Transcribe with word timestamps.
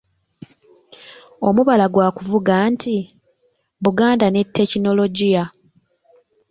Omubala 1.47 1.85
gwa 1.93 2.07
kuvuga 2.17 2.53
nti,"Buganda 2.71 4.27
ne 4.29 4.41
tekinologiya". 4.55 5.43